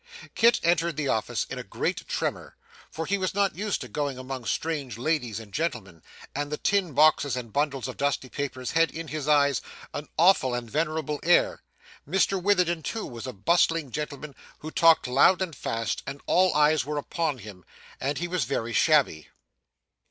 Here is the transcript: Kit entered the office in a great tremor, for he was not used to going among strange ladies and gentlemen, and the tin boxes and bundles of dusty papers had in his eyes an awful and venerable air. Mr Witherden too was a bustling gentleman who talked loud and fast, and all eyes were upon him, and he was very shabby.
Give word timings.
Kit 0.33 0.59
entered 0.63 0.97
the 0.97 1.07
office 1.07 1.45
in 1.47 1.59
a 1.59 1.63
great 1.63 2.07
tremor, 2.07 2.55
for 2.89 3.05
he 3.05 3.19
was 3.19 3.35
not 3.35 3.53
used 3.53 3.81
to 3.81 3.87
going 3.87 4.17
among 4.17 4.43
strange 4.45 4.97
ladies 4.97 5.39
and 5.39 5.53
gentlemen, 5.53 6.01
and 6.33 6.51
the 6.51 6.57
tin 6.57 6.93
boxes 6.93 7.35
and 7.35 7.53
bundles 7.53 7.87
of 7.87 7.97
dusty 7.97 8.27
papers 8.27 8.71
had 8.71 8.89
in 8.89 9.09
his 9.09 9.27
eyes 9.27 9.61
an 9.93 10.07
awful 10.17 10.55
and 10.55 10.71
venerable 10.71 11.19
air. 11.21 11.61
Mr 12.09 12.41
Witherden 12.41 12.81
too 12.81 13.05
was 13.05 13.27
a 13.27 13.31
bustling 13.33 13.91
gentleman 13.91 14.33
who 14.57 14.71
talked 14.71 15.05
loud 15.05 15.39
and 15.39 15.55
fast, 15.55 16.01
and 16.07 16.19
all 16.25 16.51
eyes 16.55 16.83
were 16.83 16.97
upon 16.97 17.37
him, 17.37 17.63
and 17.99 18.17
he 18.17 18.27
was 18.27 18.45
very 18.45 18.73
shabby. 18.73 19.29